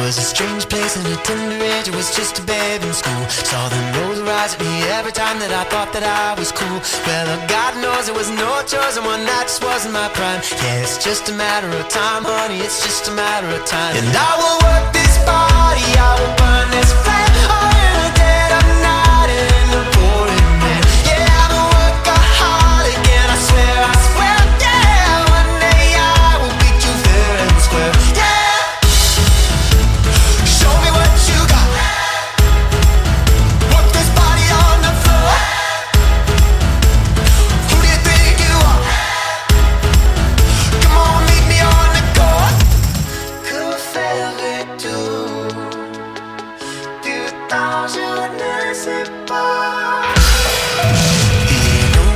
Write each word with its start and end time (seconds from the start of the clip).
was 0.00 0.18
a 0.18 0.22
strange 0.22 0.68
place 0.68 0.96
and 0.96 1.06
a 1.06 1.16
tender 1.22 1.64
age. 1.64 1.88
I 1.88 1.96
was 1.96 2.14
just 2.14 2.38
a 2.38 2.42
babe 2.42 2.82
in 2.82 2.92
school. 2.92 3.24
Saw 3.28 3.68
them 3.68 3.84
roll 3.96 4.16
rise 4.26 4.54
at 4.54 4.60
me 4.60 4.82
every 4.98 5.12
time 5.12 5.38
that 5.38 5.52
I 5.52 5.64
thought 5.70 5.92
that 5.92 6.02
I 6.02 6.38
was 6.38 6.50
cool. 6.52 6.80
Well, 7.06 7.26
God 7.48 7.72
knows 7.82 8.08
it 8.08 8.14
was 8.14 8.30
no 8.30 8.50
choice, 8.66 8.96
and 8.96 9.06
one 9.06 9.24
night 9.24 9.46
just 9.46 9.62
wasn't 9.62 9.94
my 9.94 10.08
prime. 10.10 10.40
Yeah, 10.62 10.82
it's 10.82 10.98
just 11.02 11.28
a 11.28 11.34
matter 11.34 11.68
of 11.68 11.88
time, 11.88 12.24
honey. 12.24 12.58
It's 12.60 12.82
just 12.82 13.08
a 13.08 13.12
matter 13.12 13.48
of 13.48 13.64
time. 13.64 13.96
And 13.96 14.08
I 14.10 14.32
will 14.40 14.58
work 14.66 14.92
this 14.92 15.14
bar. 15.24 15.45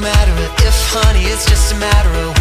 matter 0.00 0.42
if, 0.66 0.92
honey, 0.92 1.24
it's 1.24 1.46
just 1.46 1.72
a 1.72 1.76
matter 1.76 2.10
of. 2.10 2.31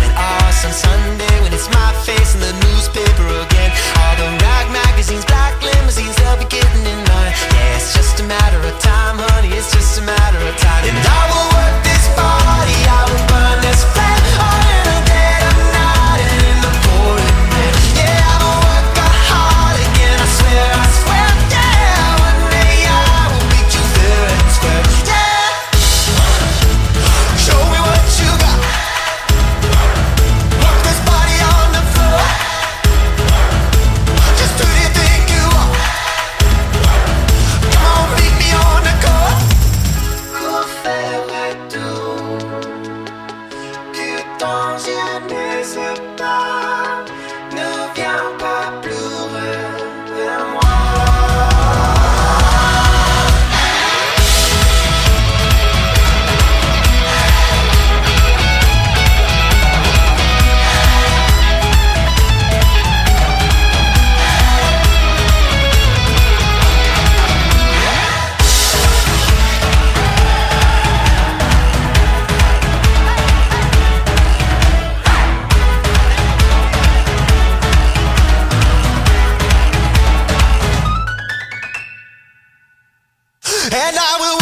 and 83.69 83.95
I 83.95 84.17
will 84.19 84.40